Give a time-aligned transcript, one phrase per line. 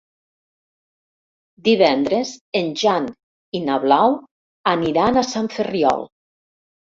[1.67, 3.05] Divendres en Jan
[3.59, 4.15] i na Blau
[4.73, 6.05] aniran a Sant Ferriol.